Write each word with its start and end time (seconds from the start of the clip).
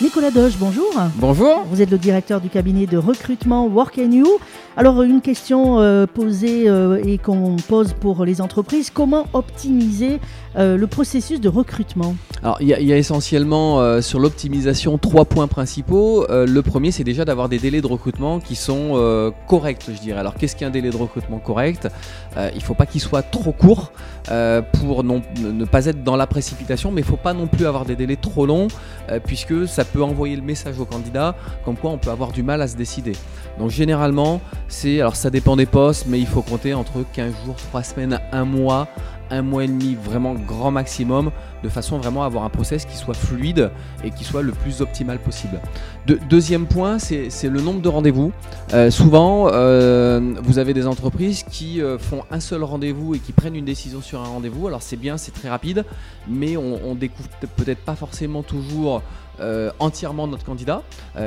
Nicolas 0.00 0.30
Doge, 0.30 0.56
bonjour. 0.60 0.92
Bonjour. 1.16 1.64
Vous 1.68 1.82
êtes 1.82 1.90
le 1.90 1.98
directeur 1.98 2.40
du 2.40 2.48
cabinet 2.48 2.86
de 2.86 2.96
recrutement 2.96 3.66
Work 3.66 3.98
and 3.98 4.12
You. 4.12 4.26
Alors, 4.76 5.02
une 5.02 5.20
question 5.20 5.80
euh, 5.80 6.06
posée 6.06 6.68
euh, 6.68 7.02
et 7.04 7.18
qu'on 7.18 7.56
pose 7.66 7.94
pour 7.94 8.24
les 8.24 8.40
entreprises 8.40 8.90
comment 8.90 9.26
optimiser 9.32 10.20
euh, 10.56 10.76
le 10.76 10.86
processus 10.86 11.40
de 11.40 11.48
recrutement? 11.48 12.14
Alors, 12.44 12.58
il 12.60 12.68
y, 12.68 12.74
a- 12.74 12.78
il 12.78 12.86
y 12.86 12.92
a 12.92 12.96
essentiellement 12.96 14.00
sur 14.00 14.20
l'optimisation 14.20 14.98
trois 14.98 15.24
points 15.24 15.48
principaux. 15.48 16.24
Le 16.30 16.60
premier, 16.60 16.92
c'est 16.92 17.02
déjà 17.02 17.24
d'avoir 17.24 17.48
des 17.48 17.58
délais 17.58 17.80
de 17.80 17.86
recrutement 17.88 18.38
qui 18.38 18.54
sont 18.54 19.32
corrects, 19.48 19.86
je 19.92 20.00
dirais. 20.00 20.20
Alors, 20.20 20.34
qu'est-ce 20.36 20.54
qu'un 20.54 20.70
délai 20.70 20.90
de 20.90 20.96
recrutement 20.96 21.40
correct? 21.40 21.88
Il 22.36 22.58
ne 22.58 22.62
faut 22.62 22.74
pas 22.74 22.86
qu'il 22.86 23.00
soit 23.00 23.22
trop 23.22 23.50
court 23.50 23.90
euh, 24.30 24.62
pour 24.62 25.04
ne 25.04 25.64
pas 25.64 25.86
être 25.86 26.02
dans 26.02 26.16
la 26.16 26.26
précipitation, 26.26 26.90
mais 26.90 27.00
il 27.00 27.04
ne 27.04 27.10
faut 27.10 27.16
pas 27.16 27.32
non 27.32 27.46
plus 27.46 27.66
avoir 27.66 27.84
des 27.84 27.96
délais 27.96 28.16
trop 28.16 28.46
longs, 28.46 28.68
euh, 29.10 29.20
puisque 29.24 29.66
ça 29.66 29.84
peut 29.84 30.02
envoyer 30.02 30.36
le 30.36 30.42
message 30.42 30.78
au 30.78 30.84
candidat 30.84 31.34
comme 31.64 31.76
quoi 31.76 31.90
on 31.90 31.98
peut 31.98 32.10
avoir 32.10 32.32
du 32.32 32.42
mal 32.42 32.62
à 32.62 32.68
se 32.68 32.76
décider. 32.76 33.12
Donc, 33.58 33.70
généralement, 33.70 34.40
c'est, 34.68 35.00
alors 35.00 35.16
ça 35.16 35.30
dépend 35.30 35.56
des 35.56 35.66
postes, 35.66 36.06
mais 36.08 36.18
il 36.18 36.26
faut 36.26 36.42
compter 36.42 36.74
entre 36.74 37.04
15 37.12 37.32
jours, 37.44 37.56
3 37.56 37.82
semaines, 37.82 38.20
1 38.32 38.44
mois, 38.44 38.88
un 39.30 39.42
mois 39.42 39.64
et 39.64 39.68
demi, 39.68 39.94
vraiment 39.94 40.34
grand 40.34 40.70
maximum, 40.70 41.30
de 41.62 41.68
façon 41.68 41.98
vraiment 41.98 42.22
à 42.22 42.26
avoir 42.26 42.44
un 42.44 42.48
process 42.48 42.84
qui 42.84 42.96
soit 42.96 43.14
fluide 43.14 43.70
et 44.04 44.10
qui 44.10 44.24
soit 44.24 44.42
le 44.42 44.52
plus 44.52 44.80
optimal 44.80 45.18
possible. 45.18 45.60
De- 46.06 46.18
deuxième 46.28 46.66
point, 46.66 46.98
c'est 46.98 47.28
le 47.44 47.60
nombre 47.60 47.80
de 47.80 47.88
rendez-vous. 47.88 48.32
Euh, 48.72 48.90
souvent, 48.90 49.48
euh, 49.52 50.34
vous 50.42 50.58
avez 50.58 50.74
des 50.74 50.86
entreprises 50.86 51.42
qui 51.42 51.80
euh, 51.80 51.98
font 51.98 52.22
un 52.30 52.40
seul 52.40 52.62
rendez-vous 52.62 53.14
et 53.14 53.18
qui 53.18 53.32
prennent 53.32 53.56
une 53.56 53.64
décision 53.64 54.00
sur 54.00 54.20
un 54.20 54.26
rendez-vous. 54.26 54.66
Alors 54.66 54.82
c'est 54.82 54.96
bien, 54.96 55.16
c'est 55.16 55.32
très 55.32 55.48
rapide, 55.48 55.84
mais 56.28 56.56
on, 56.56 56.94
découvre 56.94 57.28
peut-être 57.56 57.84
pas 57.84 57.94
forcément 57.94 58.42
toujours 58.42 59.02
entièrement 59.78 60.26
notre 60.26 60.44
candidat. 60.44 60.82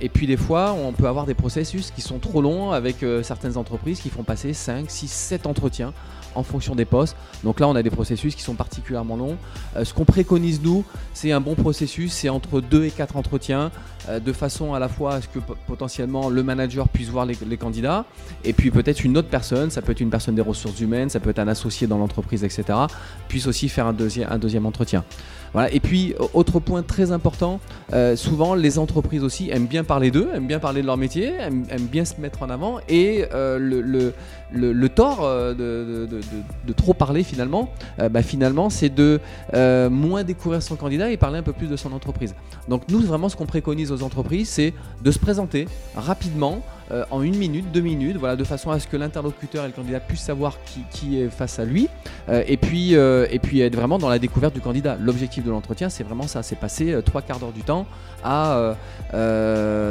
Et 0.00 0.08
puis 0.08 0.26
des 0.26 0.36
fois, 0.36 0.72
on 0.72 0.92
peut 0.92 1.06
avoir 1.06 1.24
des 1.24 1.34
processus 1.34 1.92
qui 1.92 2.00
sont 2.00 2.18
trop 2.18 2.42
longs 2.42 2.72
avec 2.72 3.04
certaines 3.22 3.56
entreprises 3.56 4.00
qui 4.00 4.10
font 4.10 4.24
passer 4.24 4.52
5, 4.52 4.90
6, 4.90 5.08
7 5.08 5.46
entretiens 5.46 5.92
en 6.34 6.42
fonction 6.42 6.74
des 6.74 6.84
postes. 6.84 7.16
Donc 7.44 7.60
là, 7.60 7.68
on 7.68 7.76
a 7.76 7.82
des 7.82 7.90
processus 7.90 8.34
qui 8.34 8.42
sont 8.42 8.54
particulièrement 8.54 9.16
longs. 9.16 9.36
Euh, 9.76 9.84
ce 9.84 9.94
qu'on 9.94 10.04
préconise, 10.04 10.60
nous, 10.62 10.84
c'est 11.14 11.32
un 11.32 11.40
bon 11.40 11.54
processus, 11.54 12.12
c'est 12.12 12.28
entre 12.28 12.60
2 12.60 12.84
et 12.84 12.90
4 12.90 13.16
entretiens, 13.16 13.70
de 14.20 14.32
façon 14.32 14.74
à 14.74 14.78
la 14.78 14.88
fois 14.88 15.14
à 15.14 15.20
ce 15.20 15.28
que 15.28 15.38
po- 15.38 15.56
potentiellement 15.66 16.28
le 16.28 16.42
manager 16.42 16.88
puisse 16.88 17.08
voir 17.08 17.26
les, 17.26 17.36
candidats, 17.56 18.04
et 18.44 18.52
puis 18.52 18.70
peut-être 18.70 19.04
une 19.04 19.16
autre 19.16 19.28
personne, 19.28 19.70
ça 19.70 19.82
peut 19.82 19.92
être 19.92 20.00
une 20.00 20.10
personne 20.10 20.34
des 20.34 20.42
ressources 20.42 20.80
humaines, 20.80 21.08
ça 21.08 21.20
peut 21.20 21.30
être 21.30 21.38
un 21.38 21.48
associé 21.48 21.86
dans 21.86 21.98
l'entreprise, 21.98 22.44
etc., 22.44 22.78
puisse 23.28 23.46
aussi 23.46 23.68
faire 23.68 23.86
un 23.86 23.92
deuxième, 23.92 24.28
un 24.30 24.38
deuxième 24.38 24.66
entretien. 24.66 25.04
Voilà. 25.52 25.70
Et 25.70 25.80
puis, 25.80 26.14
au- 26.18 26.30
autre 26.32 26.60
point 26.60 26.82
très 26.82 27.12
important, 27.12 27.60
euh, 27.92 28.16
souvent 28.16 28.54
les 28.54 28.78
entreprises 28.78 29.22
aussi 29.22 29.50
aiment 29.50 29.66
bien 29.66 29.84
parler 29.84 30.10
d'eux, 30.10 30.28
aiment 30.34 30.46
bien 30.46 30.58
parler 30.58 30.80
de 30.80 30.86
leur 30.86 30.96
métier, 30.96 31.34
aiment, 31.38 31.66
bien 31.90 32.06
se 32.06 32.18
mettre 32.20 32.42
en 32.42 32.48
avant, 32.48 32.78
et 32.88 33.26
euh, 33.34 33.58
le, 33.58 33.82
le, 33.82 34.14
le- 34.54 34.88
tort 34.88 35.18
euh, 35.22 35.52
de, 35.52 36.06
de- 36.66 36.72
trop 36.72 36.94
parler 36.94 37.22
finalement, 37.22 37.68
euh, 37.98 38.08
bah, 38.08 38.22
finalement, 38.22 38.70
c'est 38.70 38.88
de 38.88 39.20
euh, 39.52 39.90
moins 39.90 40.24
découvrir 40.24 40.62
son 40.62 40.76
candidat 40.76 41.10
et 41.10 41.18
parler 41.18 41.38
un 41.38 41.42
peu 41.42 41.52
plus 41.52 41.66
de 41.68 41.76
son 41.76 41.92
entreprise. 41.92 42.34
Donc 42.68 42.84
nous, 42.88 43.00
vraiment, 43.00 43.28
ce 43.28 43.36
qu'on 43.36 43.44
préconise 43.46 43.91
aux 43.92 44.02
entreprises, 44.02 44.48
c'est 44.48 44.74
de 45.02 45.10
se 45.10 45.18
présenter 45.18 45.68
rapidement, 45.94 46.62
euh, 46.92 47.04
en 47.10 47.22
une 47.22 47.36
minute, 47.36 47.72
deux 47.72 47.80
minutes, 47.80 48.16
voilà, 48.18 48.36
de 48.36 48.44
façon 48.44 48.70
à 48.70 48.78
ce 48.78 48.86
que 48.86 48.98
l'interlocuteur 48.98 49.64
et 49.64 49.68
le 49.68 49.72
candidat 49.72 49.98
puissent 50.00 50.20
savoir 50.20 50.58
qui, 50.66 50.80
qui 50.90 51.20
est 51.20 51.30
face 51.30 51.58
à 51.58 51.64
lui, 51.64 51.88
euh, 52.28 52.42
et, 52.46 52.58
puis, 52.58 52.96
euh, 52.96 53.26
et 53.30 53.38
puis 53.38 53.60
être 53.60 53.74
vraiment 53.74 53.98
dans 53.98 54.10
la 54.10 54.18
découverte 54.18 54.52
du 54.52 54.60
candidat. 54.60 54.98
L'objectif 55.00 55.42
de 55.42 55.50
l'entretien, 55.50 55.88
c'est 55.88 56.04
vraiment 56.04 56.26
ça, 56.26 56.42
c'est 56.42 56.56
passer 56.56 56.94
trois 57.04 57.22
quarts 57.22 57.38
d'heure 57.38 57.52
du 57.52 57.62
temps 57.62 57.86
à 58.24 58.76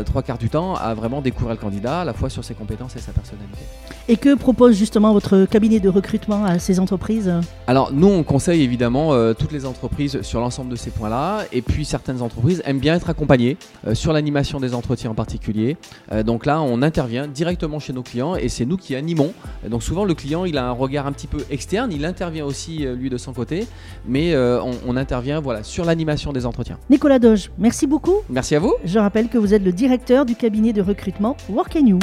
trois 0.06 0.24
quarts 0.24 0.38
du 0.38 0.50
temps 0.50 0.76
à 0.76 0.94
vraiment 0.94 1.22
découvrir 1.22 1.56
le 1.56 1.62
candidat, 1.62 2.02
à 2.02 2.06
la 2.06 2.14
fois 2.14 2.30
sur 2.30 2.44
ses 2.44 2.54
compétences 2.54 2.96
et 2.96 3.00
sa 3.00 3.12
personnalité. 3.12 3.60
Et 4.08 4.16
que 4.16 4.36
propose 4.36 4.78
justement 4.78 5.12
votre 5.14 5.46
cabinet 5.46 5.80
de 5.80 5.90
recrutement 5.90 6.46
à 6.46 6.60
ces 6.60 6.80
entreprises? 6.80 7.32
Alors 7.68 7.92
nous 7.92 8.08
on 8.08 8.24
conseille 8.24 8.62
évidemment 8.62 9.34
toutes 9.34 9.52
les 9.52 9.66
entreprises 9.66 10.22
sur 10.22 10.40
l'ensemble 10.40 10.70
de 10.70 10.76
ces 10.76 10.92
points-là 10.92 11.44
et 11.52 11.62
puis 11.62 11.84
certaines 11.84 12.22
entreprises 12.22 12.62
aiment 12.66 12.80
bien 12.80 12.96
être 12.96 13.10
accompagnées 13.10 13.58
sur 13.94 14.14
l'animation 14.14 14.60
des 14.60 14.74
entretiens 14.74 15.12
en 15.12 15.16
particulier. 15.16 15.78
Donc 16.26 16.46
là 16.46 16.62
on 16.62 16.82
intervient 16.92 17.26
directement 17.26 17.80
chez 17.80 17.94
nos 17.94 18.04
clients 18.04 18.36
et 18.36 18.50
c'est 18.50 18.66
nous 18.66 18.76
qui 18.76 18.96
animons. 18.98 19.32
Et 19.66 19.70
donc 19.70 19.82
souvent 19.82 20.04
le 20.04 20.14
client 20.14 20.44
il 20.44 20.58
a 20.58 20.66
un 20.68 20.72
regard 20.74 21.08
un 21.08 21.14
petit 21.14 21.28
peu 21.28 21.38
externe, 21.50 21.90
il 21.94 22.04
intervient 22.04 22.46
aussi 22.46 22.86
euh, 22.86 22.96
lui 22.96 23.10
de 23.10 23.18
son 23.18 23.32
côté, 23.32 23.66
mais 24.06 24.34
euh, 24.34 24.62
on, 24.62 24.74
on 24.86 24.98
intervient 24.98 25.40
voilà 25.40 25.64
sur 25.64 25.86
l'animation 25.86 26.34
des 26.34 26.46
entretiens. 26.46 26.78
Nicolas 26.90 27.18
Doge, 27.20 27.50
merci 27.58 27.88
beaucoup. 27.88 28.18
Merci 28.30 28.56
à 28.56 28.60
vous. 28.60 28.74
Je 28.84 29.00
rappelle 29.00 29.30
que 29.30 29.38
vous 29.38 29.54
êtes 29.54 29.64
le 29.64 29.72
directeur 29.72 30.26
du 30.26 30.36
cabinet 30.36 30.74
de 30.74 30.82
recrutement 30.82 31.38
Work 31.50 31.78
and 31.78 31.88
You. 31.88 32.00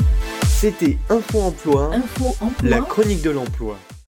C'était 0.46 0.96
Info 1.10 1.40
Emploi, 1.40 1.90
Info 1.94 2.34
emploi. 2.40 2.70
la 2.70 2.80
chronique 2.80 3.22
de 3.22 3.30
l'emploi. 3.30 3.76